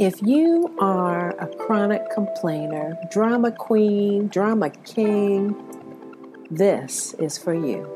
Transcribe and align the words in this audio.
If 0.00 0.22
you 0.22 0.74
are 0.78 1.38
a 1.38 1.46
chronic 1.46 2.08
complainer, 2.08 2.98
drama 3.10 3.52
queen, 3.52 4.28
drama 4.28 4.70
king, 4.70 5.54
this 6.50 7.12
is 7.18 7.36
for 7.36 7.52
you. 7.52 7.86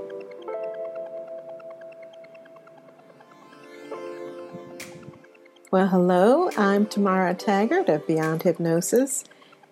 Well, 5.70 5.88
hello, 5.88 6.50
I'm 6.58 6.84
Tamara 6.84 7.32
Taggart 7.32 7.88
of 7.88 8.06
Beyond 8.06 8.42
Hypnosis, 8.42 9.24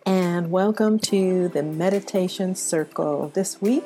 and 0.06 0.50
welcome 0.50 0.98
to 1.00 1.48
the 1.48 1.62
Meditation 1.62 2.54
Circle. 2.54 3.30
This 3.34 3.60
week, 3.60 3.84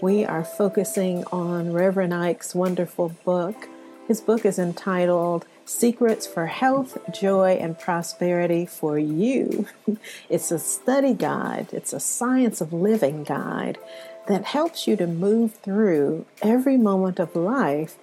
we 0.00 0.24
are 0.24 0.44
focusing 0.44 1.24
on 1.32 1.72
Reverend 1.72 2.14
Ike's 2.14 2.54
wonderful 2.54 3.08
book. 3.24 3.68
His 4.06 4.20
book 4.20 4.46
is 4.46 4.60
entitled 4.60 5.44
Secrets 5.70 6.26
for 6.26 6.46
Health, 6.46 6.98
Joy, 7.12 7.52
and 7.52 7.78
Prosperity 7.78 8.66
for 8.66 8.98
You. 8.98 9.68
It's 10.28 10.50
a 10.50 10.58
study 10.58 11.14
guide, 11.14 11.68
it's 11.72 11.92
a 11.92 12.00
science 12.00 12.60
of 12.60 12.72
living 12.72 13.22
guide 13.22 13.78
that 14.26 14.46
helps 14.46 14.88
you 14.88 14.96
to 14.96 15.06
move 15.06 15.54
through 15.54 16.26
every 16.42 16.76
moment 16.76 17.20
of 17.20 17.36
life 17.36 17.96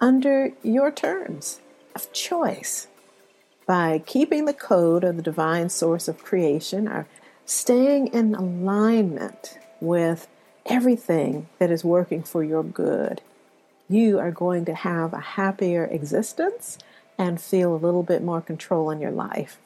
under 0.00 0.52
your 0.62 0.92
terms 0.92 1.60
of 1.96 2.12
choice. 2.12 2.86
By 3.66 4.00
keeping 4.06 4.44
the 4.44 4.54
code 4.54 5.02
of 5.02 5.16
the 5.16 5.22
divine 5.22 5.70
source 5.70 6.06
of 6.06 6.22
creation 6.22 6.86
or 6.86 7.08
staying 7.44 8.06
in 8.08 8.36
alignment 8.36 9.58
with 9.80 10.28
everything 10.64 11.48
that 11.58 11.72
is 11.72 11.84
working 11.84 12.22
for 12.22 12.44
your 12.44 12.62
good 12.62 13.20
you 13.88 14.18
are 14.18 14.30
going 14.30 14.64
to 14.64 14.74
have 14.74 15.12
a 15.12 15.20
happier 15.20 15.84
existence 15.84 16.78
and 17.18 17.40
feel 17.40 17.74
a 17.74 17.76
little 17.76 18.02
bit 18.02 18.22
more 18.22 18.40
control 18.40 18.90
in 18.90 19.00
your 19.00 19.10
life. 19.10 19.58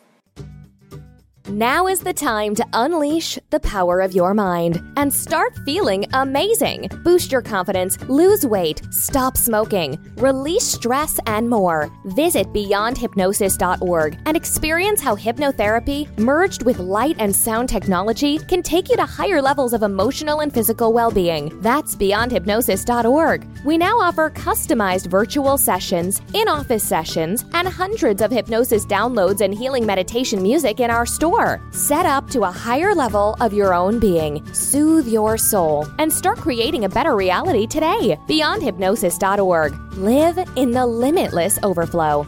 Now 1.48 1.86
is 1.86 2.00
the 2.00 2.12
time 2.12 2.54
to 2.56 2.66
unleash 2.74 3.38
the 3.50 3.60
power 3.60 4.00
of 4.00 4.14
your 4.14 4.34
mind 4.34 4.82
and 4.96 5.12
start 5.12 5.56
feeling 5.64 6.04
amazing. 6.12 6.88
Boost 7.02 7.32
your 7.32 7.40
confidence, 7.40 7.98
lose 8.08 8.44
weight, 8.44 8.82
stop 8.90 9.36
smoking, 9.36 9.98
release 10.16 10.66
stress, 10.66 11.18
and 11.26 11.48
more. 11.48 11.90
Visit 12.04 12.46
beyondhypnosis.org 12.52 14.18
and 14.26 14.36
experience 14.36 15.00
how 15.00 15.16
hypnotherapy, 15.16 16.06
merged 16.18 16.64
with 16.64 16.78
light 16.78 17.16
and 17.18 17.34
sound 17.34 17.70
technology, 17.70 18.38
can 18.38 18.62
take 18.62 18.90
you 18.90 18.96
to 18.96 19.06
higher 19.06 19.40
levels 19.40 19.72
of 19.72 19.82
emotional 19.82 20.40
and 20.40 20.52
physical 20.52 20.92
well 20.92 21.10
being. 21.10 21.58
That's 21.62 21.96
beyondhypnosis.org. 21.96 23.46
We 23.64 23.78
now 23.78 23.98
offer 23.98 24.28
customized 24.30 25.06
virtual 25.06 25.56
sessions, 25.56 26.20
in 26.34 26.48
office 26.48 26.84
sessions, 26.84 27.46
and 27.54 27.66
hundreds 27.66 28.20
of 28.20 28.30
hypnosis 28.30 28.84
downloads 28.84 29.40
and 29.40 29.54
healing 29.54 29.86
meditation 29.86 30.42
music 30.42 30.80
in 30.80 30.90
our 30.90 31.06
store. 31.06 31.62
Set 31.70 32.04
up 32.04 32.28
to 32.30 32.42
a 32.42 32.50
higher 32.50 32.94
level 32.94 33.36
of 33.40 33.52
your 33.52 33.74
own 33.74 33.98
being. 33.98 34.44
Soothe 34.52 35.08
your 35.08 35.36
soul 35.38 35.86
and 35.98 36.12
start 36.12 36.38
creating 36.38 36.84
a 36.84 36.88
better 36.88 37.16
reality 37.16 37.66
today. 37.66 38.18
BeyondHypnosis.org. 38.28 39.74
Live 39.94 40.38
in 40.56 40.72
the 40.72 40.86
limitless 40.86 41.58
overflow. 41.62 42.26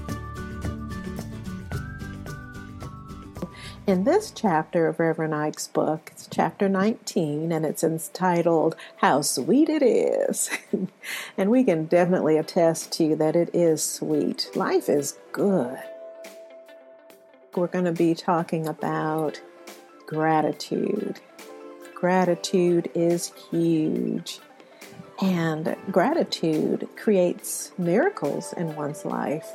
In 3.86 4.04
this 4.04 4.30
chapter 4.30 4.86
of 4.86 5.00
Reverend 5.00 5.34
Ike's 5.34 5.66
book, 5.66 6.10
it's 6.12 6.28
chapter 6.30 6.68
19, 6.68 7.50
and 7.50 7.66
it's 7.66 7.82
entitled 7.82 8.76
How 8.98 9.20
Sweet 9.20 9.68
It 9.68 9.82
Is. 9.82 10.50
and 11.36 11.50
we 11.50 11.64
can 11.64 11.86
definitely 11.86 12.36
attest 12.36 12.92
to 12.92 13.04
you 13.04 13.16
that 13.16 13.34
it 13.34 13.50
is 13.52 13.82
sweet. 13.82 14.48
Life 14.54 14.88
is 14.88 15.18
good 15.32 15.78
we're 17.56 17.66
going 17.66 17.84
to 17.84 17.92
be 17.92 18.14
talking 18.14 18.66
about 18.66 19.40
gratitude. 20.10 21.20
Gratitude 21.94 22.90
is 22.96 23.32
huge. 23.50 24.40
And 25.22 25.76
gratitude 25.92 26.88
creates 26.96 27.70
miracles 27.78 28.52
in 28.54 28.74
one's 28.74 29.04
life. 29.04 29.52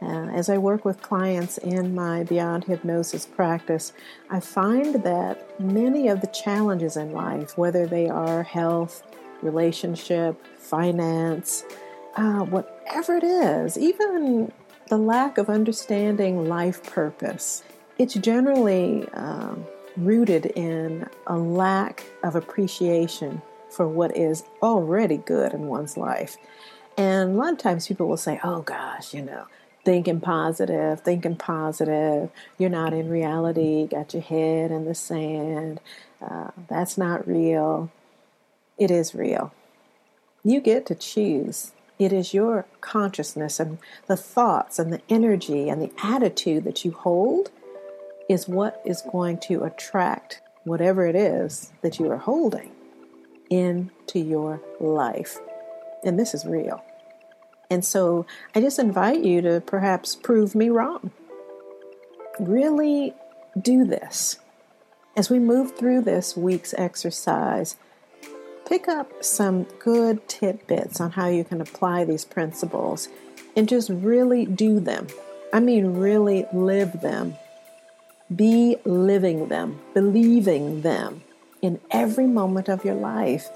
Uh, 0.00 0.28
as 0.30 0.48
I 0.48 0.56
work 0.56 0.86
with 0.86 1.02
clients 1.02 1.58
in 1.58 1.94
my 1.94 2.24
Beyond 2.24 2.64
Hypnosis 2.64 3.26
practice, 3.26 3.92
I 4.30 4.40
find 4.40 5.02
that 5.02 5.60
many 5.60 6.08
of 6.08 6.22
the 6.22 6.28
challenges 6.28 6.96
in 6.96 7.12
life, 7.12 7.58
whether 7.58 7.86
they 7.86 8.08
are 8.08 8.42
health, 8.42 9.02
relationship, 9.42 10.40
finance, 10.56 11.64
uh, 12.16 12.40
whatever 12.40 13.16
it 13.16 13.24
is, 13.24 13.76
even 13.76 14.50
the 14.88 14.98
lack 14.98 15.36
of 15.36 15.50
understanding 15.50 16.48
life 16.48 16.82
purpose. 16.82 17.62
It's 17.98 18.14
generally 18.14 19.08
um, 19.12 19.66
rooted 19.96 20.46
in 20.46 21.08
a 21.26 21.36
lack 21.36 22.04
of 22.22 22.34
appreciation 22.34 23.42
for 23.70 23.88
what 23.88 24.16
is 24.16 24.44
already 24.62 25.16
good 25.16 25.52
in 25.52 25.66
one's 25.66 25.96
life. 25.96 26.36
And 26.96 27.30
a 27.30 27.34
lot 27.34 27.52
of 27.52 27.58
times 27.58 27.88
people 27.88 28.06
will 28.06 28.16
say, 28.16 28.40
oh 28.44 28.62
gosh, 28.62 29.14
you 29.14 29.22
know, 29.22 29.46
thinking 29.84 30.20
positive, 30.20 31.00
thinking 31.00 31.36
positive, 31.36 32.30
you're 32.58 32.70
not 32.70 32.92
in 32.92 33.08
reality, 33.08 33.86
got 33.86 34.14
your 34.14 34.22
head 34.22 34.70
in 34.70 34.84
the 34.84 34.94
sand, 34.94 35.80
uh, 36.22 36.50
that's 36.68 36.96
not 36.96 37.26
real. 37.26 37.90
It 38.78 38.90
is 38.90 39.14
real. 39.14 39.52
You 40.42 40.60
get 40.60 40.86
to 40.86 40.94
choose 40.94 41.72
it 41.98 42.12
is 42.12 42.34
your 42.34 42.66
consciousness 42.80 43.60
and 43.60 43.78
the 44.06 44.16
thoughts 44.16 44.78
and 44.78 44.92
the 44.92 45.00
energy 45.08 45.68
and 45.68 45.80
the 45.80 45.92
attitude 46.02 46.64
that 46.64 46.84
you 46.84 46.90
hold 46.90 47.50
is 48.28 48.48
what 48.48 48.80
is 48.84 49.02
going 49.02 49.38
to 49.38 49.64
attract 49.64 50.40
whatever 50.64 51.06
it 51.06 51.14
is 51.14 51.72
that 51.82 51.98
you 51.98 52.10
are 52.10 52.18
holding 52.18 52.70
into 53.50 54.18
your 54.18 54.60
life. 54.80 55.38
And 56.04 56.18
this 56.18 56.34
is 56.34 56.44
real. 56.44 56.82
And 57.70 57.84
so 57.84 58.26
I 58.54 58.60
just 58.60 58.78
invite 58.78 59.24
you 59.24 59.40
to 59.42 59.60
perhaps 59.60 60.16
prove 60.16 60.54
me 60.54 60.68
wrong. 60.68 61.10
Really 62.38 63.14
do 63.60 63.84
this. 63.84 64.38
As 65.16 65.30
we 65.30 65.38
move 65.38 65.76
through 65.76 66.02
this 66.02 66.36
week's 66.36 66.74
exercise, 66.74 67.76
pick 68.66 68.88
up 68.88 69.22
some 69.22 69.64
good 69.78 70.26
tidbits 70.28 71.00
on 71.00 71.12
how 71.12 71.28
you 71.28 71.44
can 71.44 71.60
apply 71.60 72.04
these 72.04 72.24
principles 72.24 73.08
and 73.56 73.68
just 73.68 73.90
really 73.90 74.44
do 74.44 74.80
them. 74.80 75.06
I 75.52 75.60
mean, 75.60 75.94
really 75.94 76.46
live 76.52 77.00
them. 77.00 77.36
Be 78.34 78.76
living 78.84 79.48
them, 79.48 79.80
believing 79.92 80.82
them 80.82 81.22
in 81.62 81.80
every 81.90 82.26
moment 82.26 82.68
of 82.68 82.84
your 82.84 82.94
life, 82.94 83.48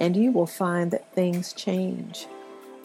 and 0.00 0.16
you 0.16 0.32
will 0.32 0.46
find 0.46 0.90
that 0.90 1.14
things 1.14 1.52
change. 1.52 2.26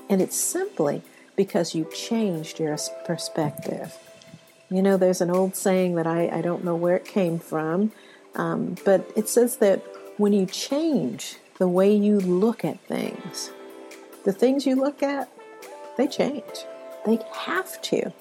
And 0.10 0.22
it's 0.22 0.38
simply 0.38 1.02
because 1.36 1.76
you 1.76 1.90
changed 1.94 2.60
your 2.60 2.78
perspective. 3.06 3.98
You 4.70 4.82
know, 4.82 4.98
there's 4.98 5.22
an 5.22 5.30
old 5.30 5.56
saying 5.56 5.96
that 5.96 6.08
I, 6.08 6.30
I 6.30 6.42
don't 6.42 6.64
know 6.64 6.76
where 6.76 6.96
it 6.96 7.06
came 7.06 7.40
from, 7.40 7.92
um, 8.36 8.76
but 8.86 9.10
it 9.16 9.30
says 9.30 9.58
that 9.58 9.84
when 10.18 10.34
you 10.34 10.46
change 10.46 11.38
the 11.58 11.68
way 11.68 11.94
you 11.94 12.20
look 12.20 12.66
at 12.66 12.80
things. 12.82 13.52
The 14.24 14.34
things 14.34 14.66
you 14.66 14.76
look 14.76 15.02
at, 15.02 15.30
they 15.98 16.08
change. 16.08 16.66
They 17.06 17.20
have 17.34 17.82
to 17.84 18.12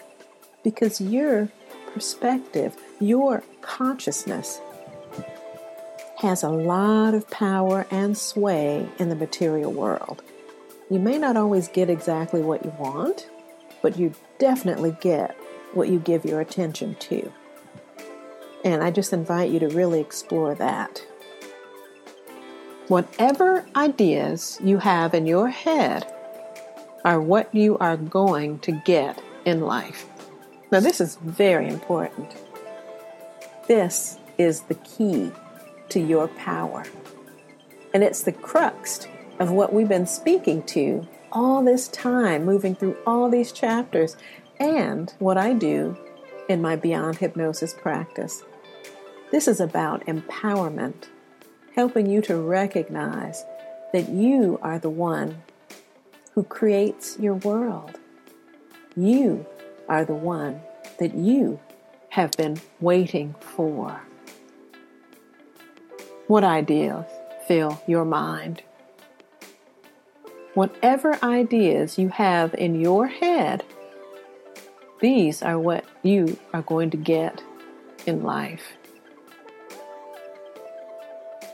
because 0.63 1.01
your 1.01 1.49
perspective, 1.93 2.77
your 3.01 3.43
consciousness 3.61 4.61
has 6.19 6.43
a 6.43 6.49
lot 6.49 7.15
of 7.15 7.29
power 7.31 7.87
and 7.91 8.17
sway 8.17 8.89
in 8.99 9.09
the 9.09 9.17
material 9.17 9.73
world. 9.73 10.23
You 10.91 10.99
may 10.99 11.19
not 11.19 11.37
always 11.37 11.69
get 11.69 11.91
exactly 11.91 12.41
what 12.41 12.65
you 12.65 12.73
want, 12.79 13.29
but 13.83 13.99
you 13.99 14.15
definitely 14.39 14.97
get 15.01 15.37
what 15.75 15.89
you 15.89 15.99
give 15.99 16.25
your 16.25 16.41
attention 16.41 16.95
to. 16.97 17.33
And 18.65 18.83
I 18.83 18.91
just 18.91 19.13
invite 19.13 19.51
you 19.51 19.59
to 19.61 19.69
really 19.69 20.01
explore 20.01 20.55
that. 20.55 21.05
Whatever 22.89 23.67
ideas 23.77 24.59
you 24.63 24.79
have 24.79 25.15
in 25.15 25.27
your 25.27 25.49
head 25.49 26.11
are 27.05 27.21
what 27.21 27.55
you 27.55 27.77
are 27.79 27.97
going 27.97 28.59
to 28.61 28.73
get 28.73 29.23
in 29.45 29.61
life. 29.61 30.07
Now, 30.71 30.81
this 30.81 31.01
is 31.01 31.17
very 31.17 31.69
important. 31.69 32.35
This 33.67 34.19
is 34.37 34.63
the 34.63 34.75
key 34.75 35.33
to 35.89 35.99
your 35.99 36.29
power. 36.29 36.85
And 37.95 38.03
it's 38.03 38.23
the 38.23 38.33
crux 38.33 39.07
of 39.39 39.51
what 39.51 39.73
we've 39.73 39.89
been 39.89 40.07
speaking 40.07 40.63
to 40.65 41.09
all 41.33 41.65
this 41.65 41.89
time, 41.89 42.45
moving 42.45 42.75
through 42.75 42.97
all 43.07 43.31
these 43.31 43.53
chapters, 43.53 44.17
and 44.61 45.15
what 45.19 45.39
I 45.39 45.55
do 45.55 45.97
in 46.49 46.61
my 46.61 46.77
Beyond 46.77 47.17
Hypnosis 47.17 47.73
practice. 47.73 48.43
This 49.31 49.49
is 49.49 49.61
about 49.61 50.05
empowerment, 50.07 51.09
helping 51.75 52.07
you 52.07 52.21
to 52.23 52.37
recognize 52.37 53.45
that 53.95 54.11
you 54.11 54.59
are 54.63 54.79
the 54.79 54.91
one 54.91 55.43
who 56.33 56.43
creates 56.45 57.19
your 57.19 57.37
world. 57.37 57.99
You 58.95 59.47
are 59.89 60.05
the 60.05 60.15
one 60.15 60.61
that 60.99 61.15
you 61.15 61.59
have 62.15 62.31
been 62.37 62.57
waiting 62.79 63.35
for. 63.41 64.01
What 66.29 66.45
ideas 66.45 67.05
fill 67.49 67.83
your 67.89 68.05
mind? 68.05 68.63
Whatever 70.55 71.19
ideas 71.25 71.99
you 71.99 72.11
have 72.11 72.55
in 72.55 72.81
your 72.81 73.09
head, 73.09 73.65
these 75.01 75.43
are 75.43 75.59
what 75.59 75.85
you 76.05 76.39
are 76.53 76.63
going 76.63 76.91
to 76.91 76.97
get 76.97 77.43
in 78.07 78.23
life. 78.23 78.75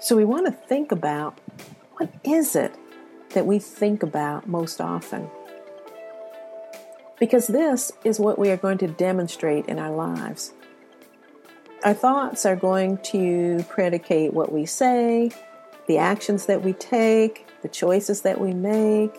So 0.03 0.15
we 0.15 0.27
want 0.27 0.45
to 0.45 0.53
think 0.53 0.93
about 0.93 1.39
what 1.95 2.13
is 2.23 2.55
it 2.55 2.75
that 3.31 3.47
we 3.47 3.59
think 3.59 4.03
about 4.03 4.47
most 4.47 4.79
often? 4.79 5.31
Because 7.21 7.47
this 7.47 7.93
is 8.03 8.19
what 8.19 8.39
we 8.39 8.51
are 8.51 8.57
going 8.57 8.79
to 8.79 8.89
demonstrate 8.89 9.67
in 9.67 9.79
our 9.79 9.95
lives. 9.95 10.53
Our 11.85 11.95
thoughts 11.95 12.45
are 12.45 12.57
going 12.57 12.99
to 13.05 13.65
predicate 13.69 14.35
what 14.35 14.53
we 14.53 14.67
say, 14.67 15.31
the 15.87 15.99
actions 15.99 16.47
that 16.47 16.63
we 16.63 16.73
take, 16.73 17.47
the 17.63 17.69
choices 17.69 18.23
that 18.23 18.41
we 18.41 18.53
make. 18.53 19.15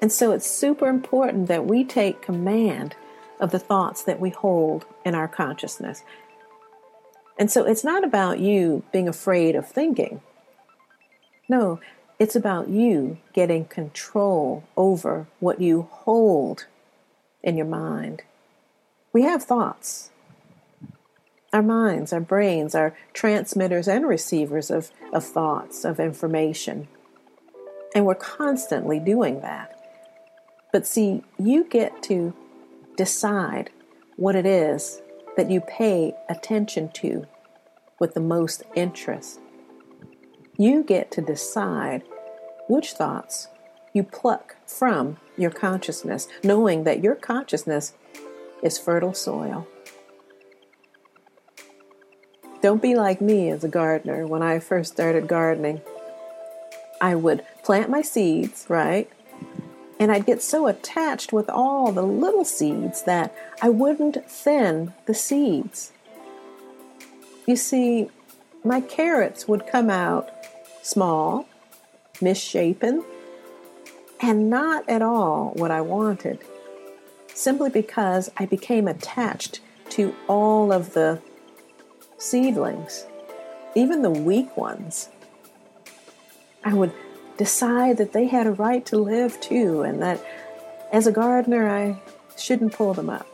And 0.00 0.10
so 0.10 0.32
it's 0.32 0.48
super 0.48 0.88
important 0.88 1.48
that 1.48 1.66
we 1.66 1.84
take 1.84 2.22
command 2.22 2.94
of 3.40 3.50
the 3.50 3.58
thoughts 3.58 4.04
that 4.04 4.20
we 4.20 4.30
hold 4.30 4.86
in 5.04 5.14
our 5.14 5.28
consciousness. 5.28 6.04
And 7.38 7.50
so 7.50 7.64
it's 7.64 7.84
not 7.84 8.04
about 8.04 8.38
you 8.38 8.84
being 8.92 9.08
afraid 9.08 9.56
of 9.56 9.68
thinking. 9.68 10.20
No, 11.48 11.80
it's 12.18 12.36
about 12.36 12.68
you 12.68 13.18
getting 13.32 13.64
control 13.64 14.62
over 14.76 15.26
what 15.40 15.60
you 15.60 15.88
hold 15.90 16.66
in 17.44 17.56
your 17.56 17.66
mind. 17.66 18.22
We 19.12 19.22
have 19.22 19.44
thoughts. 19.44 20.10
Our 21.52 21.62
minds, 21.62 22.12
our 22.12 22.20
brains 22.20 22.74
are 22.74 22.96
transmitters 23.12 23.86
and 23.86 24.08
receivers 24.08 24.72
of, 24.72 24.90
of 25.12 25.24
thoughts, 25.24 25.84
of 25.84 26.00
information. 26.00 26.88
And 27.94 28.04
we're 28.04 28.16
constantly 28.16 28.98
doing 28.98 29.40
that. 29.42 29.70
But 30.72 30.84
see, 30.84 31.22
you 31.38 31.62
get 31.62 32.02
to 32.04 32.34
decide 32.96 33.70
what 34.16 34.34
it 34.34 34.46
is 34.46 35.00
that 35.36 35.50
you 35.50 35.60
pay 35.60 36.14
attention 36.28 36.88
to 36.94 37.26
with 38.00 38.14
the 38.14 38.20
most 38.20 38.64
interest. 38.74 39.38
You 40.56 40.82
get 40.82 41.12
to 41.12 41.20
decide 41.20 42.02
which 42.68 42.92
thoughts 42.92 43.48
you 43.92 44.02
pluck 44.02 44.56
from 44.66 45.18
your 45.36 45.50
consciousness, 45.50 46.28
knowing 46.42 46.84
that 46.84 47.02
your 47.02 47.14
consciousness 47.14 47.94
is 48.62 48.78
fertile 48.78 49.14
soil. 49.14 49.66
Don't 52.62 52.80
be 52.80 52.94
like 52.94 53.20
me 53.20 53.50
as 53.50 53.62
a 53.62 53.68
gardener. 53.68 54.26
When 54.26 54.42
I 54.42 54.58
first 54.58 54.92
started 54.92 55.28
gardening, 55.28 55.82
I 57.00 57.14
would 57.14 57.44
plant 57.62 57.90
my 57.90 58.00
seeds, 58.00 58.64
right? 58.68 59.10
And 60.00 60.10
I'd 60.10 60.26
get 60.26 60.40
so 60.40 60.66
attached 60.66 61.32
with 61.32 61.50
all 61.50 61.92
the 61.92 62.02
little 62.02 62.44
seeds 62.44 63.02
that 63.02 63.34
I 63.60 63.68
wouldn't 63.68 64.28
thin 64.30 64.94
the 65.06 65.14
seeds. 65.14 65.92
You 67.46 67.56
see, 67.56 68.08
my 68.64 68.80
carrots 68.80 69.46
would 69.46 69.66
come 69.66 69.90
out 69.90 70.30
small, 70.82 71.46
misshapen, 72.22 73.04
and 74.30 74.48
not 74.48 74.88
at 74.88 75.02
all 75.02 75.50
what 75.54 75.70
I 75.70 75.82
wanted, 75.82 76.38
simply 77.34 77.68
because 77.68 78.30
I 78.38 78.46
became 78.46 78.88
attached 78.88 79.60
to 79.90 80.14
all 80.28 80.72
of 80.72 80.94
the 80.94 81.20
seedlings, 82.16 83.04
even 83.74 84.00
the 84.00 84.10
weak 84.10 84.56
ones. 84.56 85.10
I 86.64 86.72
would 86.72 86.92
decide 87.36 87.98
that 87.98 88.14
they 88.14 88.26
had 88.26 88.46
a 88.46 88.52
right 88.52 88.86
to 88.86 88.96
live 88.96 89.38
too, 89.42 89.82
and 89.82 90.00
that 90.00 90.24
as 90.90 91.06
a 91.06 91.12
gardener, 91.12 91.68
I 91.68 92.00
shouldn't 92.38 92.72
pull 92.72 92.94
them 92.94 93.10
up. 93.10 93.26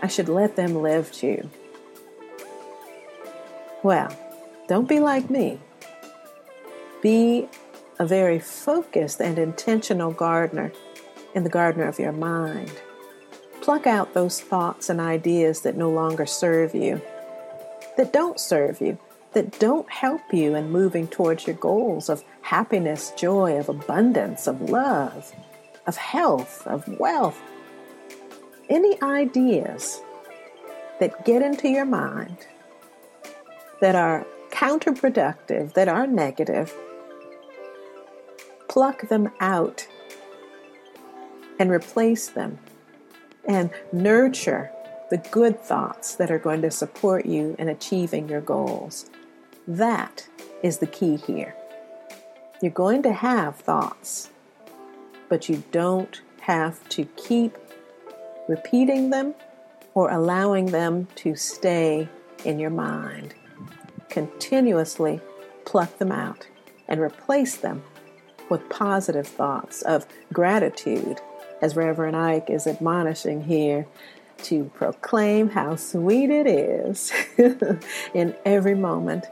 I 0.00 0.06
should 0.06 0.30
let 0.30 0.56
them 0.56 0.80
live 0.80 1.12
too. 1.12 1.50
Well, 3.82 4.16
don't 4.66 4.88
be 4.88 4.98
like 4.98 5.28
me. 5.28 5.60
Be 7.02 7.48
a 7.98 8.06
very 8.06 8.38
focused 8.38 9.20
and 9.20 9.38
intentional 9.38 10.12
gardener 10.12 10.72
in 11.34 11.44
the 11.44 11.50
gardener 11.50 11.88
of 11.88 11.98
your 11.98 12.12
mind. 12.12 12.72
Pluck 13.60 13.86
out 13.86 14.14
those 14.14 14.40
thoughts 14.40 14.88
and 14.88 15.00
ideas 15.00 15.62
that 15.62 15.76
no 15.76 15.90
longer 15.90 16.24
serve 16.24 16.74
you, 16.74 17.00
that 17.96 18.12
don't 18.12 18.38
serve 18.40 18.80
you, 18.80 18.98
that 19.32 19.58
don't 19.58 19.90
help 19.90 20.32
you 20.32 20.54
in 20.54 20.70
moving 20.70 21.06
towards 21.06 21.46
your 21.46 21.56
goals 21.56 22.08
of 22.08 22.24
happiness, 22.42 23.12
joy, 23.16 23.58
of 23.58 23.68
abundance, 23.68 24.46
of 24.46 24.62
love, 24.62 25.32
of 25.86 25.96
health, 25.96 26.66
of 26.66 26.86
wealth. 26.98 27.40
Any 28.68 29.00
ideas 29.02 30.00
that 31.00 31.24
get 31.24 31.42
into 31.42 31.68
your 31.68 31.84
mind 31.84 32.46
that 33.80 33.94
are 33.94 34.26
counterproductive, 34.50 35.74
that 35.74 35.88
are 35.88 36.06
negative, 36.06 36.74
pluck 38.68 39.08
them 39.08 39.30
out 39.40 39.86
and 41.58 41.70
replace 41.70 42.28
them 42.28 42.58
and 43.46 43.70
nurture 43.92 44.70
the 45.10 45.18
good 45.30 45.58
thoughts 45.60 46.14
that 46.16 46.30
are 46.30 46.38
going 46.38 46.62
to 46.62 46.70
support 46.70 47.26
you 47.26 47.56
in 47.58 47.68
achieving 47.68 48.28
your 48.28 48.40
goals. 48.40 49.10
That 49.66 50.28
is 50.62 50.78
the 50.78 50.86
key 50.86 51.16
here. 51.16 51.54
You're 52.60 52.70
going 52.72 53.02
to 53.04 53.12
have 53.12 53.56
thoughts, 53.56 54.30
but 55.28 55.48
you 55.48 55.62
don't 55.72 56.20
have 56.40 56.86
to 56.90 57.04
keep 57.16 57.56
repeating 58.48 59.10
them 59.10 59.34
or 59.94 60.10
allowing 60.10 60.66
them 60.66 61.08
to 61.16 61.34
stay 61.34 62.08
in 62.44 62.58
your 62.58 62.70
mind 62.70 63.34
continuously 64.08 65.20
pluck 65.64 65.98
them 65.98 66.12
out 66.12 66.46
and 66.88 67.00
replace 67.00 67.56
them 67.56 67.82
with 68.50 68.68
positive 68.68 69.26
thoughts 69.26 69.82
of 69.82 70.06
gratitude, 70.32 71.20
as 71.60 71.76
Reverend 71.76 72.16
Ike 72.16 72.50
is 72.50 72.66
admonishing 72.66 73.44
here, 73.44 73.86
to 74.44 74.64
proclaim 74.74 75.50
how 75.50 75.76
sweet 75.76 76.30
it 76.30 76.46
is 76.46 77.12
in 78.14 78.34
every 78.44 78.74
moment 78.74 79.26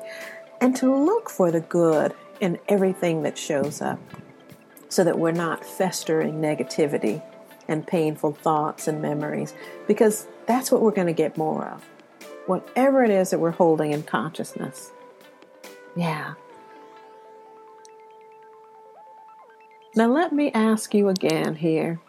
and 0.60 0.74
to 0.76 0.94
look 0.94 1.30
for 1.30 1.50
the 1.50 1.60
good 1.60 2.12
in 2.40 2.58
everything 2.68 3.22
that 3.22 3.38
shows 3.38 3.80
up 3.80 4.00
so 4.88 5.04
that 5.04 5.18
we're 5.18 5.30
not 5.30 5.64
festering 5.64 6.40
negativity 6.40 7.22
and 7.68 7.86
painful 7.86 8.32
thoughts 8.32 8.88
and 8.88 9.00
memories 9.00 9.54
because 9.86 10.26
that's 10.46 10.70
what 10.70 10.82
we're 10.82 10.90
going 10.90 11.06
to 11.06 11.12
get 11.12 11.36
more 11.36 11.66
of 11.66 11.84
whatever 12.46 13.04
it 13.04 13.10
is 13.10 13.30
that 13.30 13.38
we're 13.38 13.50
holding 13.50 13.92
in 13.92 14.02
consciousness. 14.02 14.92
Yeah. 15.96 16.34
Now, 19.96 20.08
let 20.08 20.30
me 20.30 20.52
ask 20.52 20.92
you 20.92 21.08
again 21.08 21.56
here 21.56 22.00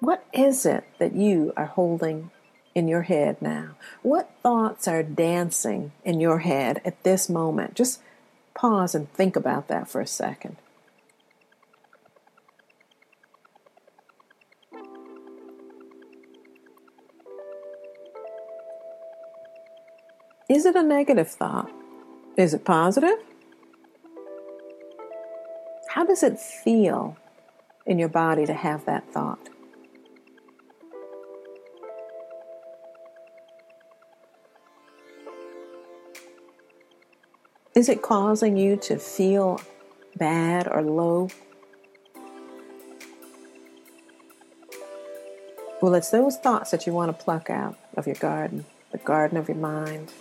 what 0.00 0.26
is 0.34 0.66
it 0.66 0.82
that 0.98 1.14
you 1.14 1.52
are 1.56 1.66
holding 1.66 2.32
in 2.74 2.88
your 2.88 3.02
head 3.02 3.40
now? 3.40 3.76
What 4.02 4.28
thoughts 4.42 4.88
are 4.88 5.04
dancing 5.04 5.92
in 6.04 6.18
your 6.18 6.40
head 6.40 6.82
at 6.84 7.00
this 7.04 7.28
moment? 7.28 7.74
Just 7.74 8.00
pause 8.54 8.96
and 8.96 9.10
think 9.12 9.36
about 9.36 9.68
that 9.68 9.88
for 9.88 10.00
a 10.00 10.06
second. 10.06 10.56
Is 20.50 20.66
it 20.66 20.74
a 20.74 20.82
negative 20.82 21.30
thought? 21.30 21.70
Is 22.36 22.52
it 22.52 22.64
positive? 22.64 23.18
How 25.94 26.04
does 26.04 26.24
it 26.24 26.40
feel 26.40 27.16
in 27.86 28.00
your 28.00 28.08
body 28.08 28.46
to 28.46 28.52
have 28.52 28.84
that 28.86 29.08
thought? 29.12 29.48
Is 37.76 37.88
it 37.88 38.02
causing 38.02 38.56
you 38.56 38.74
to 38.78 38.98
feel 38.98 39.60
bad 40.16 40.66
or 40.66 40.82
low? 40.82 41.28
Well, 45.80 45.94
it's 45.94 46.10
those 46.10 46.36
thoughts 46.36 46.72
that 46.72 46.88
you 46.88 46.92
want 46.92 47.16
to 47.16 47.24
pluck 47.24 47.50
out 47.50 47.78
of 47.96 48.08
your 48.08 48.16
garden, 48.16 48.64
the 48.90 48.98
garden 48.98 49.38
of 49.38 49.46
your 49.46 49.58
mind. 49.58 50.12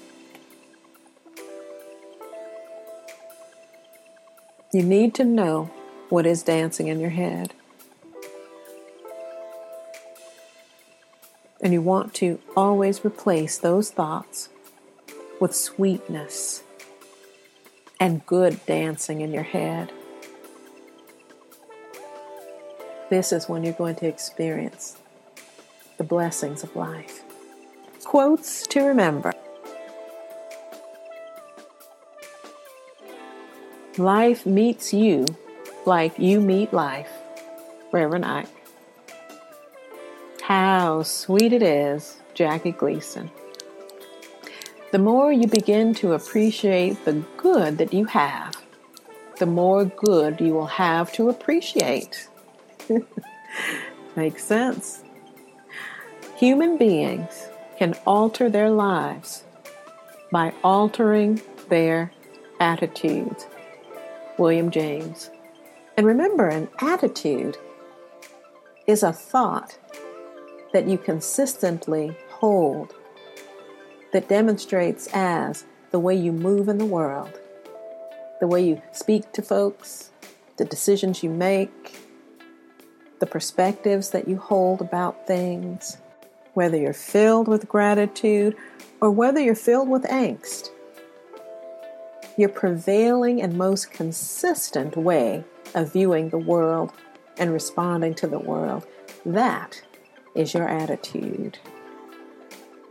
You 4.74 4.82
need 4.82 5.14
to 5.16 5.24
know 5.24 5.70
what 6.10 6.26
is 6.26 6.42
dancing 6.42 6.88
in 6.88 7.00
your 7.00 7.12
head. 7.12 7.54
And 11.62 11.72
you 11.72 11.80
want 11.80 12.16
to 12.16 12.40
always 12.58 13.06
replace 13.06 13.60
those 13.60 13.92
thoughts 13.92 14.50
with 15.40 15.54
sweetness 15.54 16.64
and 18.00 18.26
good 18.26 18.66
dancing 18.66 19.22
in 19.22 19.32
your 19.32 19.44
head. 19.44 19.92
This 23.12 23.32
is 23.32 23.48
when 23.48 23.64
you're 23.64 23.74
going 23.74 23.96
to 23.98 24.08
experience 24.08 24.98
the 26.00 26.04
blessings 26.04 26.64
of 26.64 26.76
life. 26.76 27.22
Quotes 28.04 28.66
to 28.68 28.84
remember 28.84 29.34
Life 34.00 34.48
meets 34.48 34.92
you 34.92 35.28
like 35.86 36.18
you 36.18 36.42
meet 36.42 36.74
life. 36.74 37.12
Reverend 37.92 38.26
Ike. 38.26 38.48
How 40.42 41.04
sweet 41.04 41.54
it 41.54 41.62
is, 41.62 42.18
Jackie 42.34 42.72
Gleason. 42.72 43.30
The 44.92 44.98
more 44.98 45.32
you 45.32 45.48
begin 45.48 45.94
to 45.96 46.14
appreciate 46.14 47.06
the 47.06 47.24
good 47.38 47.78
that 47.78 47.94
you 47.94 48.06
have, 48.06 48.56
the 49.38 49.46
more 49.46 49.86
good 49.86 50.42
you 50.42 50.54
will 50.54 50.66
have 50.66 51.14
to 51.14 51.30
appreciate. 51.30 52.28
Makes 54.16 54.44
sense. 54.44 55.04
Human 56.38 56.78
beings 56.78 57.48
can 57.78 57.94
alter 58.08 58.50
their 58.50 58.72
lives 58.72 59.44
by 60.32 60.52
altering 60.64 61.40
their 61.70 62.12
attitudes. 62.60 63.46
William 64.38 64.72
James. 64.72 65.30
And 65.98 66.08
remember, 66.08 66.48
an 66.48 66.70
attitude 66.80 67.58
is 68.88 69.04
a 69.04 69.14
thought 69.14 69.78
that 70.74 70.88
you 70.88 70.98
consistently 70.98 72.18
hold 72.30 72.96
that 74.12 74.28
demonstrates 74.28 75.08
as 75.14 75.66
the 75.92 76.00
way 76.00 76.16
you 76.16 76.32
move 76.32 76.68
in 76.68 76.78
the 76.78 76.86
world, 76.86 77.40
the 78.40 78.48
way 78.48 78.66
you 78.66 78.82
speak 78.92 79.32
to 79.34 79.42
folks, 79.42 80.12
the 80.58 80.66
decisions 80.66 81.24
you 81.24 81.30
make, 81.30 82.00
the 83.20 83.26
perspectives 83.26 84.10
that 84.10 84.28
you 84.28 84.38
hold 84.38 84.82
about 84.82 85.28
things, 85.28 85.98
whether 86.54 86.78
you're 86.78 86.94
filled 86.94 87.48
with 87.48 87.70
gratitude 87.70 88.56
or 89.00 89.12
whether 89.12 89.40
you're 89.40 89.56
filled 89.56 89.90
with 89.90 90.04
angst 90.04 90.70
your 92.38 92.50
prevailing 92.50 93.42
and 93.42 93.58
most 93.58 93.92
consistent 93.92 94.96
way 94.98 95.44
of 95.76 95.94
viewing 95.94 96.30
the 96.30 96.38
world 96.38 96.92
and 97.38 97.52
responding 97.52 98.14
to 98.16 98.28
the 98.28 98.40
world. 98.40 98.86
That 99.26 99.82
is 100.36 100.54
your 100.54 100.68
attitude. 100.68 101.60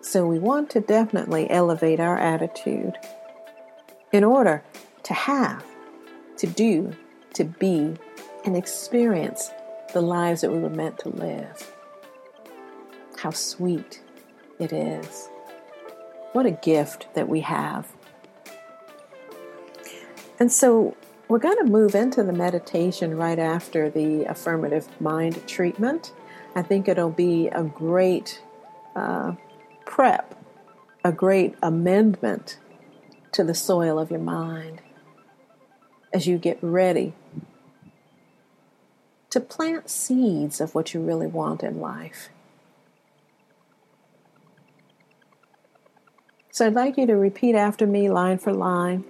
So 0.00 0.26
we 0.26 0.38
want 0.38 0.70
to 0.70 0.80
definitely 0.80 1.48
elevate 1.50 2.00
our 2.00 2.18
attitude 2.18 2.98
in 4.12 4.24
order 4.24 4.62
to 5.04 5.14
have, 5.14 5.64
to 6.36 6.46
do, 6.46 6.92
to 7.34 7.44
be, 7.44 7.94
and 8.44 8.56
experience 8.56 9.50
the 9.92 10.02
lives 10.02 10.40
that 10.40 10.50
we 10.50 10.58
were 10.58 10.70
meant 10.70 10.98
to 10.98 11.08
live. 11.08 11.72
How 13.16 13.30
sweet 13.30 14.02
it 14.58 14.72
is. 14.72 15.28
What 16.32 16.46
a 16.46 16.50
gift 16.50 17.08
that 17.14 17.28
we 17.28 17.40
have 17.40 17.86
and 20.38 20.50
so 20.50 20.96
we're 21.28 21.38
going 21.38 21.58
to 21.58 21.70
move 21.70 21.94
into 21.94 22.22
the 22.22 22.32
meditation 22.32 23.16
right 23.16 23.38
after 23.38 23.88
the 23.88 24.24
affirmative 24.24 24.86
mind 25.00 25.46
treatment. 25.46 26.12
I 26.54 26.62
think 26.62 26.88
it'll 26.88 27.10
be 27.10 27.48
a 27.48 27.62
great 27.62 28.42
uh, 28.94 29.32
prep, 29.86 30.34
a 31.04 31.12
great 31.12 31.54
amendment 31.62 32.58
to 33.32 33.44
the 33.44 33.54
soil 33.54 33.98
of 33.98 34.10
your 34.10 34.20
mind 34.20 34.82
as 36.12 36.26
you 36.26 36.36
get 36.36 36.58
ready 36.60 37.14
to 39.30 39.40
plant 39.40 39.88
seeds 39.88 40.60
of 40.60 40.74
what 40.74 40.92
you 40.92 41.00
really 41.00 41.26
want 41.26 41.62
in 41.62 41.80
life. 41.80 42.28
So 46.50 46.66
I'd 46.66 46.74
like 46.74 46.98
you 46.98 47.06
to 47.06 47.16
repeat 47.16 47.54
after 47.54 47.86
me, 47.86 48.10
line 48.10 48.36
for 48.36 48.52
line 48.52 49.04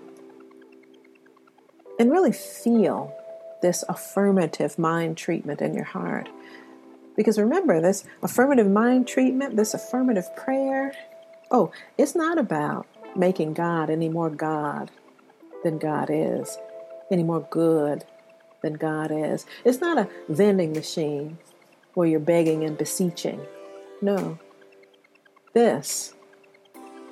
and 2.02 2.10
really 2.10 2.32
feel 2.32 3.14
this 3.62 3.84
affirmative 3.88 4.76
mind 4.76 5.16
treatment 5.16 5.60
in 5.60 5.72
your 5.72 5.84
heart. 5.84 6.28
Because 7.16 7.38
remember, 7.38 7.80
this 7.80 8.02
affirmative 8.24 8.68
mind 8.68 9.06
treatment, 9.06 9.54
this 9.54 9.72
affirmative 9.72 10.28
prayer, 10.34 10.92
oh, 11.52 11.70
it's 11.96 12.16
not 12.16 12.38
about 12.38 12.88
making 13.14 13.54
God 13.54 13.88
any 13.88 14.08
more 14.08 14.30
God 14.30 14.90
than 15.62 15.78
God 15.78 16.08
is, 16.10 16.58
any 17.08 17.22
more 17.22 17.46
good 17.50 18.04
than 18.62 18.72
God 18.72 19.12
is. 19.12 19.46
It's 19.64 19.80
not 19.80 19.96
a 19.96 20.08
vending 20.28 20.72
machine 20.72 21.38
where 21.94 22.08
you're 22.08 22.18
begging 22.18 22.64
and 22.64 22.76
beseeching. 22.76 23.40
No. 24.00 24.40
This, 25.54 26.14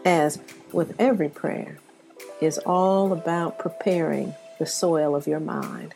as 0.05 0.41
with 0.73 0.97
every 0.99 1.29
prayer, 1.29 1.79
is 2.41 2.59
all 2.59 3.13
about 3.13 3.61
preparing 3.61 4.35
the 4.61 4.67
soil 4.67 5.17
of 5.17 5.27
your 5.27 5.41
mind, 5.41 5.95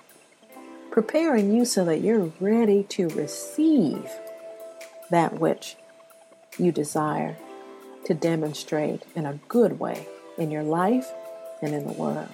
preparing 0.90 1.54
you 1.54 1.66
so 1.66 1.84
that 1.84 2.00
you're 2.00 2.32
ready 2.40 2.82
to 2.82 3.08
receive 3.10 4.10
that 5.10 5.38
which 5.38 5.76
you 6.58 6.72
desire 6.72 7.36
to 8.06 8.14
demonstrate 8.14 9.02
in 9.14 9.26
a 9.26 9.38
good 9.48 9.78
way 9.78 10.08
in 10.38 10.50
your 10.50 10.62
life 10.62 11.12
and 11.60 11.74
in 11.74 11.86
the 11.86 11.92
world. 11.92 12.28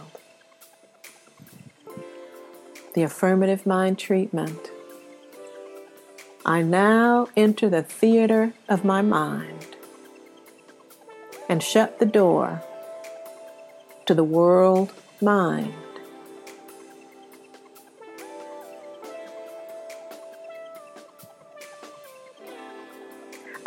The 2.94 3.02
affirmative 3.02 3.66
mind 3.66 3.98
treatment. 3.98 4.70
I 6.46 6.62
now 6.62 7.26
enter 7.36 7.68
the 7.68 7.82
theater 7.82 8.54
of 8.68 8.84
my 8.84 9.02
mind 9.02 9.76
and 11.48 11.60
shut 11.60 11.98
the 11.98 12.06
door 12.06 12.62
to 14.06 14.14
the 14.14 14.24
world 14.24 14.92
mind 15.20 15.74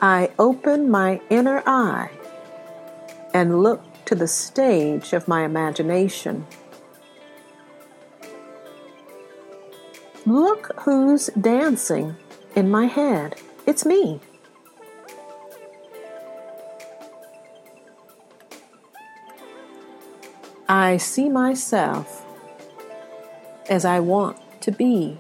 I 0.03 0.31
open 0.38 0.91
my 0.91 1.22
inner 1.29 1.63
eye 1.65 2.10
and 3.33 3.63
look 3.63 3.81
to 4.03 4.15
the 4.15 4.27
stage 4.27 5.13
of 5.13 5.29
my 5.29 5.45
imagination. 5.45 6.45
Look 10.25 10.74
who's 10.81 11.27
dancing 11.27 12.17
in 12.53 12.69
my 12.69 12.88
head. 12.88 13.38
It's 13.65 13.86
me. 13.86 14.19
I 20.67 20.98
see 20.98 21.29
myself 21.29 22.25
as 23.69 23.86
I 23.86 24.01
want 24.01 24.38
to 24.63 24.72
be. 24.74 25.17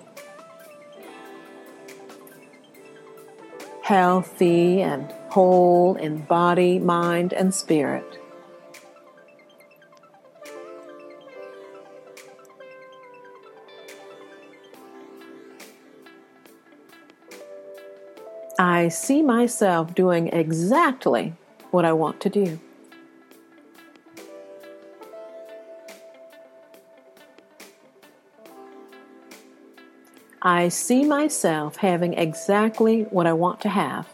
Healthy 3.93 4.81
and 4.81 5.11
whole 5.29 5.95
in 5.97 6.17
body, 6.23 6.79
mind, 6.79 7.31
and 7.31 7.53
spirit. 7.53 8.17
I 18.57 18.87
see 18.87 19.21
myself 19.21 19.93
doing 19.93 20.29
exactly 20.29 21.35
what 21.69 21.85
I 21.85 21.93
want 21.93 22.19
to 22.21 22.29
do. 22.29 22.59
I 30.45 30.67
see 30.67 31.05
myself 31.05 31.77
having 31.77 32.15
exactly 32.15 33.03
what 33.03 33.25
I 33.25 33.31
want 33.31 33.61
to 33.61 33.69
have. 33.69 34.05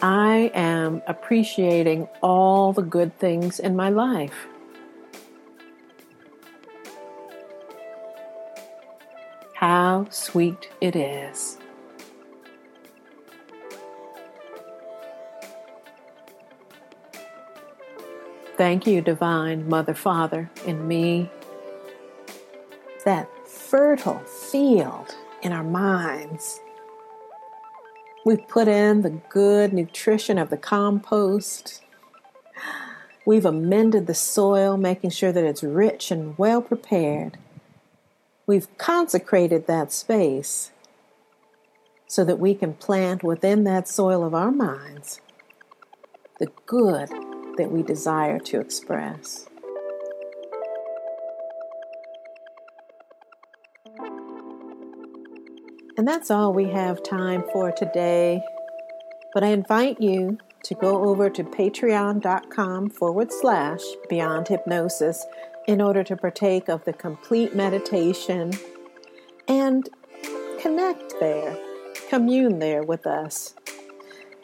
I 0.00 0.50
am 0.54 1.02
appreciating 1.06 2.08
all 2.22 2.72
the 2.72 2.80
good 2.80 3.18
things 3.18 3.60
in 3.60 3.76
my 3.76 3.90
life. 3.90 4.46
How 9.52 10.06
sweet 10.08 10.70
it 10.80 10.96
is. 10.96 11.57
Thank 18.58 18.86
you, 18.86 19.00
Divine 19.00 19.66
Mother, 19.68 19.94
Father, 19.94 20.50
in 20.66 20.86
me. 20.86 21.30
That 23.06 23.28
fertile 23.48 24.18
field 24.18 25.16
in 25.42 25.52
our 25.52 25.64
minds 25.64 26.60
We've 28.28 28.46
put 28.46 28.68
in 28.68 29.00
the 29.00 29.22
good 29.30 29.72
nutrition 29.72 30.36
of 30.36 30.50
the 30.50 30.58
compost. 30.58 31.82
We've 33.24 33.46
amended 33.46 34.06
the 34.06 34.12
soil, 34.12 34.76
making 34.76 35.10
sure 35.10 35.32
that 35.32 35.44
it's 35.44 35.62
rich 35.62 36.10
and 36.10 36.36
well 36.36 36.60
prepared. 36.60 37.38
We've 38.46 38.68
consecrated 38.76 39.66
that 39.66 39.92
space 39.92 40.72
so 42.06 42.22
that 42.22 42.38
we 42.38 42.54
can 42.54 42.74
plant 42.74 43.22
within 43.22 43.64
that 43.64 43.88
soil 43.88 44.22
of 44.22 44.34
our 44.34 44.50
minds 44.50 45.22
the 46.38 46.52
good 46.66 47.08
that 47.58 47.70
we 47.70 47.82
desire 47.82 48.38
to 48.38 48.60
express. 48.60 49.46
And 55.98 56.06
that's 56.06 56.30
all 56.30 56.52
we 56.52 56.68
have 56.70 57.02
time 57.02 57.42
for 57.52 57.72
today. 57.72 58.40
But 59.34 59.42
I 59.42 59.48
invite 59.48 60.00
you 60.00 60.38
to 60.62 60.74
go 60.74 61.04
over 61.04 61.28
to 61.28 61.42
patreon.com 61.42 62.90
forward 62.90 63.32
slash 63.32 63.80
beyond 64.08 64.48
hypnosis 64.48 65.26
in 65.66 65.80
order 65.80 66.04
to 66.04 66.16
partake 66.16 66.68
of 66.68 66.84
the 66.84 66.92
complete 66.92 67.54
meditation 67.54 68.52
and 69.48 69.88
connect 70.60 71.14
there, 71.20 71.56
commune 72.08 72.58
there 72.58 72.82
with 72.82 73.06
us. 73.06 73.54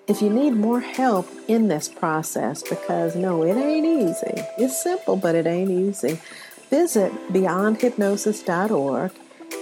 If 0.06 0.20
you 0.20 0.28
need 0.28 0.50
more 0.50 0.80
help 0.80 1.26
in 1.49 1.68
this 1.68 1.88
process, 1.88 2.62
because 2.62 3.16
no, 3.16 3.42
it 3.42 3.56
ain't 3.56 3.87
easy. 3.87 4.42
It's 4.58 4.82
simple, 4.82 5.16
but 5.16 5.34
it 5.34 5.46
ain't 5.46 5.70
easy. 5.70 6.20
Visit 6.68 7.12
beyondhypnosis.org 7.32 9.12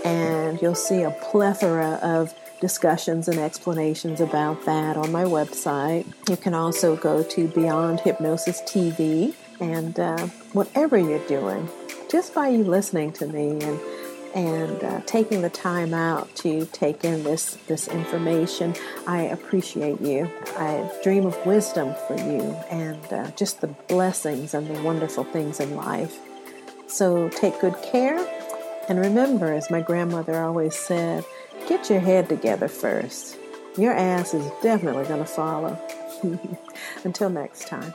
and 0.04 0.60
you'll 0.60 0.74
see 0.74 1.02
a 1.02 1.10
plethora 1.10 2.00
of 2.02 2.34
discussions 2.60 3.28
and 3.28 3.38
explanations 3.38 4.20
about 4.20 4.64
that 4.64 4.96
on 4.96 5.12
my 5.12 5.24
website. 5.24 6.06
You 6.28 6.36
can 6.36 6.54
also 6.54 6.96
go 6.96 7.22
to 7.22 7.48
Beyond 7.48 8.00
Hypnosis 8.00 8.62
TV, 8.62 9.34
and 9.60 9.98
uh, 9.98 10.26
whatever 10.52 10.98
you're 10.98 11.26
doing, 11.26 11.68
just 12.10 12.34
by 12.34 12.48
you 12.48 12.64
listening 12.64 13.12
to 13.14 13.26
me 13.26 13.60
and 13.60 13.80
and 14.34 14.82
uh, 14.82 15.00
taking 15.06 15.42
the 15.42 15.50
time 15.50 15.94
out 15.94 16.34
to 16.36 16.66
take 16.66 17.04
in 17.04 17.24
this 17.24 17.56
this 17.66 17.88
information, 17.88 18.74
I 19.06 19.22
appreciate 19.22 20.00
you. 20.00 20.30
I 20.56 20.90
dream 21.02 21.26
of 21.26 21.46
wisdom 21.46 21.94
for 22.06 22.16
you 22.16 22.40
and 22.70 23.12
uh, 23.12 23.30
just 23.32 23.60
the 23.60 23.68
blessings 23.68 24.54
and 24.54 24.66
the 24.66 24.82
wonderful 24.82 25.24
things 25.24 25.60
in 25.60 25.76
life. 25.76 26.18
So 26.86 27.28
take 27.30 27.60
good 27.60 27.76
care 27.82 28.18
and 28.88 28.98
remember, 28.98 29.52
as 29.52 29.70
my 29.70 29.80
grandmother 29.80 30.42
always 30.42 30.74
said, 30.74 31.24
get 31.68 31.88
your 31.88 32.00
head 32.00 32.28
together 32.28 32.68
first. 32.68 33.38
Your 33.78 33.92
ass 33.92 34.34
is 34.34 34.50
definitely 34.62 35.04
going 35.04 35.20
to 35.20 35.24
follow. 35.24 35.78
Until 37.04 37.30
next 37.30 37.68
time. 37.68 37.94